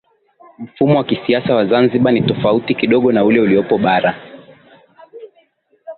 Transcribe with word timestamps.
Mfumo 0.59 0.97
wa 0.97 1.03
kisiasa 1.03 1.55
wa 1.55 1.65
Zanzibar 1.65 2.13
ni 2.13 2.21
tofauti 2.21 2.75
kidogo 2.75 3.11
na 3.11 3.25
ule 3.25 3.39
uliopo 3.39 3.77
bara 3.77 4.15